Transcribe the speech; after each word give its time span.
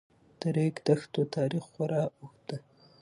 د 0.39 0.41
ریګ 0.55 0.75
دښتو 0.87 1.21
تاریخ 1.35 1.63
خورا 1.73 2.03
اوږد 2.15 2.39
دی. 2.49 2.57